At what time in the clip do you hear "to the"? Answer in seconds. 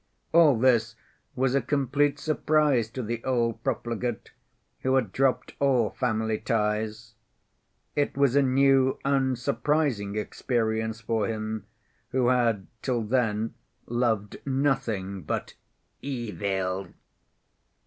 2.89-3.23